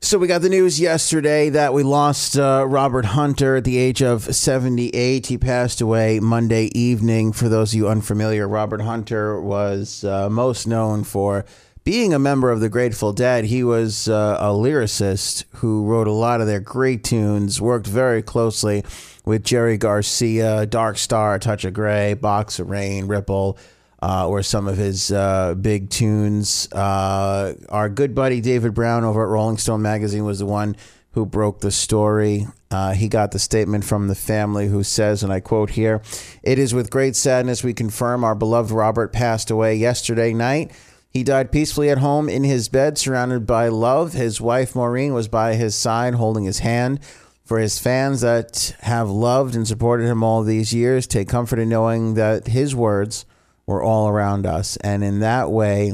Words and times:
So 0.00 0.16
we 0.16 0.28
got 0.28 0.42
the 0.42 0.48
news 0.48 0.78
yesterday 0.78 1.50
that 1.50 1.74
we 1.74 1.82
lost 1.82 2.38
uh, 2.38 2.64
Robert 2.68 3.04
Hunter 3.04 3.56
at 3.56 3.64
the 3.64 3.78
age 3.78 4.00
of 4.00 4.32
78. 4.32 5.26
He 5.26 5.36
passed 5.36 5.80
away 5.80 6.20
Monday 6.20 6.66
evening. 6.66 7.32
For 7.32 7.48
those 7.48 7.72
of 7.72 7.78
you 7.78 7.88
unfamiliar, 7.88 8.46
Robert 8.46 8.80
Hunter 8.80 9.40
was 9.40 10.04
uh, 10.04 10.30
most 10.30 10.68
known 10.68 11.02
for 11.02 11.44
being 11.82 12.14
a 12.14 12.18
member 12.18 12.52
of 12.52 12.60
the 12.60 12.68
Grateful 12.68 13.12
Dead. 13.12 13.46
He 13.46 13.64
was 13.64 14.08
uh, 14.08 14.36
a 14.38 14.50
lyricist 14.50 15.44
who 15.56 15.84
wrote 15.84 16.06
a 16.06 16.12
lot 16.12 16.40
of 16.40 16.46
their 16.46 16.60
great 16.60 17.02
tunes, 17.02 17.60
worked 17.60 17.88
very 17.88 18.22
closely 18.22 18.84
with 19.24 19.42
Jerry 19.42 19.76
Garcia, 19.76 20.64
Dark 20.64 20.96
Star, 20.96 21.40
Touch 21.40 21.64
of 21.64 21.74
Grey, 21.74 22.14
Box 22.14 22.60
of 22.60 22.70
Rain, 22.70 23.08
Ripple 23.08 23.58
uh, 24.02 24.28
or 24.28 24.42
some 24.42 24.68
of 24.68 24.76
his 24.76 25.10
uh, 25.10 25.54
big 25.54 25.90
tunes. 25.90 26.70
Uh, 26.72 27.54
our 27.68 27.88
good 27.88 28.14
buddy 28.14 28.40
David 28.40 28.74
Browne 28.74 29.04
over 29.04 29.22
at 29.22 29.28
Rolling 29.28 29.58
Stone 29.58 29.82
magazine 29.82 30.24
was 30.24 30.38
the 30.38 30.46
one 30.46 30.76
who 31.12 31.26
broke 31.26 31.60
the 31.60 31.70
story. 31.70 32.46
Uh, 32.70 32.92
he 32.92 33.08
got 33.08 33.32
the 33.32 33.38
statement 33.38 33.84
from 33.84 34.08
the 34.08 34.14
family 34.14 34.68
who 34.68 34.84
says, 34.84 35.22
and 35.22 35.32
I 35.32 35.40
quote 35.40 35.70
here 35.70 36.02
It 36.42 36.58
is 36.58 36.74
with 36.74 36.90
great 36.90 37.16
sadness 37.16 37.64
we 37.64 37.74
confirm 37.74 38.22
our 38.22 38.34
beloved 38.34 38.70
Robert 38.70 39.12
passed 39.12 39.50
away 39.50 39.74
yesterday 39.74 40.32
night. 40.32 40.70
He 41.10 41.24
died 41.24 41.50
peacefully 41.50 41.90
at 41.90 41.98
home 41.98 42.28
in 42.28 42.44
his 42.44 42.68
bed, 42.68 42.98
surrounded 42.98 43.46
by 43.46 43.68
love. 43.68 44.12
His 44.12 44.40
wife, 44.40 44.76
Maureen, 44.76 45.14
was 45.14 45.26
by 45.26 45.54
his 45.54 45.74
side, 45.74 46.14
holding 46.14 46.44
his 46.44 46.58
hand. 46.58 47.00
For 47.44 47.58
his 47.58 47.78
fans 47.78 48.20
that 48.20 48.76
have 48.80 49.08
loved 49.08 49.56
and 49.56 49.66
supported 49.66 50.04
him 50.04 50.22
all 50.22 50.42
these 50.42 50.74
years, 50.74 51.06
take 51.06 51.28
comfort 51.28 51.58
in 51.58 51.70
knowing 51.70 52.12
that 52.14 52.48
his 52.48 52.76
words 52.76 53.24
were 53.68 53.82
all 53.82 54.08
around 54.08 54.46
us. 54.46 54.78
And 54.78 55.04
in 55.04 55.20
that 55.20 55.50
way, 55.50 55.92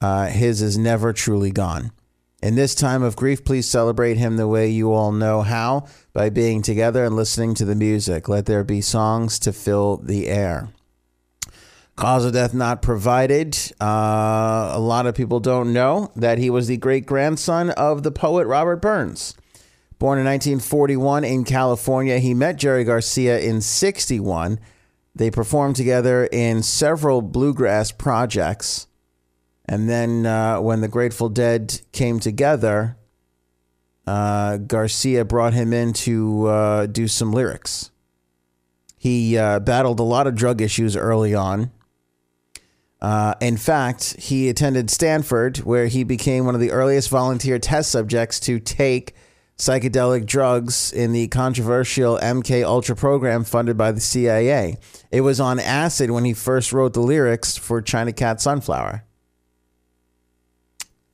uh, 0.00 0.26
his 0.26 0.62
is 0.62 0.78
never 0.78 1.12
truly 1.12 1.50
gone. 1.50 1.90
In 2.40 2.54
this 2.54 2.76
time 2.76 3.02
of 3.02 3.16
grief, 3.16 3.44
please 3.44 3.66
celebrate 3.66 4.18
him 4.18 4.36
the 4.36 4.46
way 4.46 4.68
you 4.68 4.92
all 4.92 5.10
know 5.10 5.42
how 5.42 5.88
by 6.12 6.30
being 6.30 6.62
together 6.62 7.04
and 7.04 7.16
listening 7.16 7.54
to 7.54 7.64
the 7.64 7.74
music. 7.74 8.28
Let 8.28 8.46
there 8.46 8.62
be 8.62 8.80
songs 8.80 9.40
to 9.40 9.52
fill 9.52 9.96
the 9.96 10.28
air. 10.28 10.68
Cause 11.96 12.24
of 12.24 12.34
death 12.34 12.54
not 12.54 12.82
provided. 12.82 13.58
Uh, 13.80 14.70
a 14.72 14.78
lot 14.78 15.06
of 15.06 15.16
people 15.16 15.40
don't 15.40 15.72
know 15.72 16.12
that 16.14 16.38
he 16.38 16.50
was 16.50 16.68
the 16.68 16.76
great 16.76 17.04
grandson 17.04 17.70
of 17.70 18.04
the 18.04 18.12
poet 18.12 18.46
Robert 18.46 18.76
Burns. 18.76 19.34
Born 19.98 20.20
in 20.20 20.26
1941 20.26 21.24
in 21.24 21.42
California, 21.42 22.20
he 22.20 22.32
met 22.32 22.58
Jerry 22.58 22.84
Garcia 22.84 23.40
in 23.40 23.60
61 23.60 24.60
they 25.16 25.30
performed 25.30 25.76
together 25.76 26.26
in 26.26 26.62
several 26.62 27.22
bluegrass 27.22 27.90
projects. 27.90 28.86
And 29.64 29.88
then 29.88 30.26
uh, 30.26 30.60
when 30.60 30.82
the 30.82 30.88
Grateful 30.88 31.30
Dead 31.30 31.80
came 31.92 32.20
together, 32.20 32.98
uh, 34.06 34.58
Garcia 34.58 35.24
brought 35.24 35.54
him 35.54 35.72
in 35.72 35.94
to 35.94 36.46
uh, 36.46 36.86
do 36.86 37.08
some 37.08 37.32
lyrics. 37.32 37.90
He 38.98 39.38
uh, 39.38 39.60
battled 39.60 40.00
a 40.00 40.04
lot 40.04 40.26
of 40.26 40.34
drug 40.34 40.60
issues 40.60 40.96
early 40.96 41.34
on. 41.34 41.70
Uh, 43.00 43.34
in 43.40 43.56
fact, 43.56 44.16
he 44.18 44.48
attended 44.48 44.90
Stanford, 44.90 45.58
where 45.58 45.86
he 45.86 46.04
became 46.04 46.44
one 46.44 46.54
of 46.54 46.60
the 46.60 46.72
earliest 46.72 47.08
volunteer 47.08 47.58
test 47.58 47.90
subjects 47.90 48.38
to 48.40 48.58
take 48.58 49.14
psychedelic 49.56 50.26
drugs 50.26 50.92
in 50.92 51.12
the 51.12 51.28
controversial 51.28 52.18
MK 52.18 52.64
Ultra 52.64 52.94
program 52.94 53.44
funded 53.44 53.76
by 53.76 53.92
the 53.92 54.00
CIA. 54.00 54.76
It 55.10 55.22
was 55.22 55.40
on 55.40 55.58
acid 55.58 56.10
when 56.10 56.24
he 56.24 56.34
first 56.34 56.72
wrote 56.72 56.92
the 56.92 57.00
lyrics 57.00 57.56
for 57.56 57.80
China 57.80 58.12
Cat 58.12 58.40
Sunflower. 58.40 59.04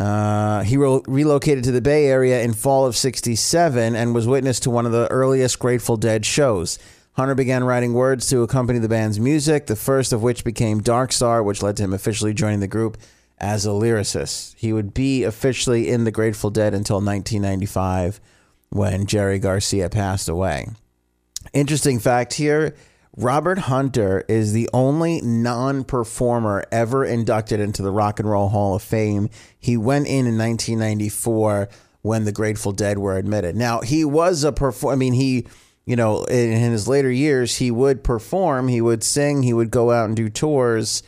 Uh, 0.00 0.62
he 0.62 0.76
re- 0.76 1.00
relocated 1.06 1.62
to 1.62 1.70
the 1.70 1.80
Bay 1.80 2.06
Area 2.06 2.42
in 2.42 2.52
fall 2.52 2.86
of 2.86 2.96
67 2.96 3.94
and 3.94 4.14
was 4.14 4.26
witness 4.26 4.58
to 4.60 4.70
one 4.70 4.86
of 4.86 4.90
the 4.90 5.08
earliest 5.12 5.60
Grateful 5.60 5.96
Dead 5.96 6.26
shows. 6.26 6.80
Hunter 7.12 7.36
began 7.36 7.62
writing 7.62 7.92
words 7.92 8.28
to 8.30 8.42
accompany 8.42 8.80
the 8.80 8.88
band's 8.88 9.20
music, 9.20 9.66
the 9.66 9.76
first 9.76 10.12
of 10.12 10.22
which 10.22 10.42
became 10.42 10.80
Dark 10.80 11.12
Star, 11.12 11.42
which 11.42 11.62
led 11.62 11.76
to 11.76 11.84
him 11.84 11.92
officially 11.92 12.34
joining 12.34 12.60
the 12.60 12.66
group 12.66 12.96
as 13.42 13.66
a 13.66 13.70
lyricist. 13.70 14.54
He 14.56 14.72
would 14.72 14.94
be 14.94 15.24
officially 15.24 15.90
in 15.90 16.04
the 16.04 16.10
Grateful 16.10 16.50
Dead 16.50 16.72
until 16.72 16.96
1995 16.96 18.20
when 18.70 19.06
Jerry 19.06 19.38
Garcia 19.38 19.90
passed 19.90 20.28
away. 20.28 20.68
Interesting 21.52 21.98
fact 21.98 22.34
here 22.34 22.74
Robert 23.16 23.58
Hunter 23.58 24.24
is 24.26 24.54
the 24.54 24.70
only 24.72 25.20
non 25.20 25.84
performer 25.84 26.64
ever 26.72 27.04
inducted 27.04 27.60
into 27.60 27.82
the 27.82 27.90
Rock 27.90 28.18
and 28.20 28.30
Roll 28.30 28.48
Hall 28.48 28.74
of 28.74 28.82
Fame. 28.82 29.28
He 29.58 29.76
went 29.76 30.06
in 30.06 30.26
in 30.26 30.38
1994 30.38 31.68
when 32.00 32.24
the 32.24 32.32
Grateful 32.32 32.72
Dead 32.72 32.98
were 32.98 33.18
admitted. 33.18 33.54
Now, 33.54 33.80
he 33.80 34.04
was 34.04 34.44
a 34.44 34.52
performer, 34.52 34.94
I 34.94 34.96
mean, 34.96 35.12
he, 35.12 35.46
you 35.84 35.94
know, 35.94 36.24
in 36.24 36.72
his 36.72 36.88
later 36.88 37.10
years, 37.10 37.58
he 37.58 37.70
would 37.70 38.02
perform, 38.02 38.68
he 38.68 38.80
would 38.80 39.04
sing, 39.04 39.42
he 39.42 39.52
would 39.52 39.70
go 39.70 39.90
out 39.90 40.06
and 40.06 40.16
do 40.16 40.30
tours. 40.30 41.02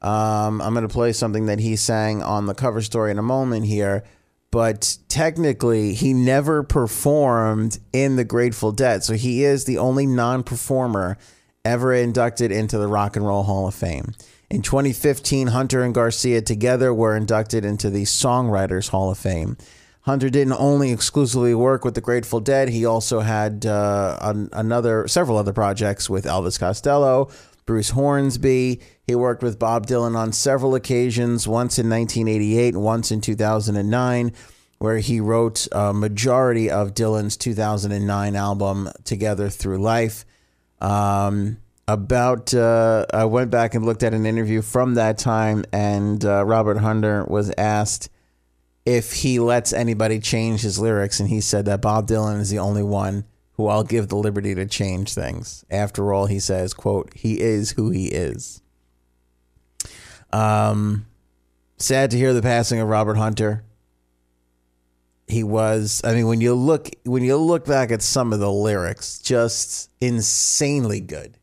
Um, 0.00 0.60
I'm 0.60 0.74
going 0.74 0.86
to 0.86 0.92
play 0.92 1.12
something 1.12 1.46
that 1.46 1.58
he 1.58 1.76
sang 1.76 2.22
on 2.22 2.46
the 2.46 2.54
cover 2.54 2.82
story 2.82 3.10
in 3.10 3.18
a 3.18 3.22
moment 3.22 3.66
here 3.66 4.04
but 4.50 4.96
technically 5.08 5.94
he 5.94 6.12
never 6.12 6.62
performed 6.62 7.78
in 7.92 8.16
the 8.16 8.24
Grateful 8.24 8.72
Dead. 8.72 9.04
So 9.04 9.14
he 9.14 9.44
is 9.44 9.64
the 9.64 9.78
only 9.78 10.06
non 10.06 10.42
performer 10.42 11.18
ever 11.64 11.92
inducted 11.92 12.50
into 12.50 12.78
the 12.78 12.86
Rock 12.86 13.16
and 13.16 13.26
Roll 13.26 13.42
Hall 13.42 13.68
of 13.68 13.74
Fame. 13.74 14.14
In 14.50 14.62
2015, 14.62 15.48
Hunter 15.48 15.82
and 15.82 15.94
Garcia 15.94 16.40
together 16.40 16.94
were 16.94 17.14
inducted 17.14 17.64
into 17.64 17.90
the 17.90 18.04
Songwriters 18.04 18.88
Hall 18.88 19.10
of 19.10 19.18
Fame. 19.18 19.58
Hunter 20.02 20.30
didn't 20.30 20.54
only 20.54 20.90
exclusively 20.90 21.54
work 21.54 21.84
with 21.84 21.94
the 21.94 22.00
Grateful 22.00 22.40
Dead, 22.40 22.70
he 22.70 22.86
also 22.86 23.20
had 23.20 23.66
uh, 23.66 24.16
an, 24.22 24.48
another 24.54 25.06
several 25.06 25.36
other 25.36 25.52
projects 25.52 26.08
with 26.08 26.24
Elvis 26.24 26.58
Costello, 26.58 27.28
Bruce 27.68 27.90
Hornsby. 27.90 28.80
He 29.06 29.14
worked 29.14 29.42
with 29.42 29.58
Bob 29.58 29.86
Dylan 29.86 30.16
on 30.16 30.32
several 30.32 30.74
occasions, 30.74 31.46
once 31.46 31.78
in 31.78 31.90
1988, 31.90 32.74
once 32.74 33.12
in 33.12 33.20
2009, 33.20 34.32
where 34.78 34.96
he 34.96 35.20
wrote 35.20 35.68
a 35.70 35.92
majority 35.92 36.70
of 36.70 36.94
Dylan's 36.94 37.36
2009 37.36 38.36
album, 38.36 38.88
Together 39.04 39.50
Through 39.50 39.82
Life. 39.82 40.24
Um, 40.80 41.58
about, 41.86 42.54
uh, 42.54 43.04
I 43.12 43.26
went 43.26 43.50
back 43.50 43.74
and 43.74 43.84
looked 43.84 44.02
at 44.02 44.14
an 44.14 44.24
interview 44.24 44.62
from 44.62 44.94
that 44.94 45.18
time, 45.18 45.66
and 45.70 46.24
uh, 46.24 46.46
Robert 46.46 46.78
Hunter 46.78 47.26
was 47.26 47.52
asked 47.58 48.08
if 48.86 49.12
he 49.12 49.40
lets 49.40 49.74
anybody 49.74 50.20
change 50.20 50.62
his 50.62 50.78
lyrics, 50.78 51.20
and 51.20 51.28
he 51.28 51.42
said 51.42 51.66
that 51.66 51.82
Bob 51.82 52.08
Dylan 52.08 52.40
is 52.40 52.48
the 52.48 52.60
only 52.60 52.82
one 52.82 53.26
who 53.58 53.66
I'll 53.66 53.84
give 53.84 54.06
the 54.06 54.16
liberty 54.16 54.54
to 54.54 54.66
change 54.66 55.12
things. 55.12 55.64
After 55.68 56.12
all, 56.12 56.26
he 56.26 56.38
says, 56.38 56.72
quote, 56.72 57.12
he 57.12 57.40
is 57.40 57.72
who 57.72 57.90
he 57.90 58.06
is. 58.06 58.62
Um, 60.32 61.06
sad 61.76 62.12
to 62.12 62.16
hear 62.16 62.32
the 62.32 62.40
passing 62.40 62.78
of 62.78 62.88
Robert 62.88 63.16
Hunter. 63.16 63.64
He 65.26 65.42
was, 65.42 66.00
I 66.04 66.14
mean, 66.14 66.28
when 66.28 66.40
you 66.40 66.54
look 66.54 66.88
when 67.04 67.22
you 67.22 67.36
look 67.36 67.66
back 67.66 67.90
at 67.90 68.00
some 68.00 68.32
of 68.32 68.38
the 68.38 68.50
lyrics, 68.50 69.18
just 69.18 69.90
insanely 70.00 71.00
good. 71.00 71.36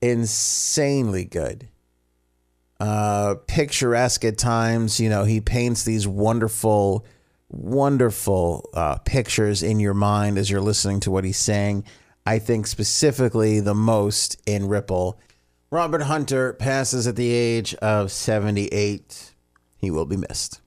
Insanely 0.00 1.24
good. 1.24 1.68
Uh 2.78 3.34
picturesque 3.46 4.24
at 4.24 4.38
times, 4.38 5.00
you 5.00 5.10
know, 5.10 5.24
he 5.24 5.40
paints 5.40 5.82
these 5.82 6.06
wonderful 6.06 7.04
wonderful 7.48 8.68
uh, 8.74 8.98
pictures 8.98 9.62
in 9.62 9.80
your 9.80 9.94
mind 9.94 10.38
as 10.38 10.50
you're 10.50 10.60
listening 10.60 11.00
to 11.00 11.10
what 11.10 11.24
he's 11.24 11.38
saying. 11.38 11.84
I 12.24 12.38
think 12.38 12.66
specifically 12.66 13.60
the 13.60 13.74
most 13.74 14.40
in 14.46 14.68
Ripple. 14.68 15.18
Robert 15.70 16.02
Hunter 16.02 16.52
passes 16.52 17.06
at 17.06 17.16
the 17.16 17.30
age 17.32 17.74
of 17.76 18.10
78. 18.10 19.34
He 19.76 19.90
will 19.90 20.06
be 20.06 20.16
missed. 20.16 20.60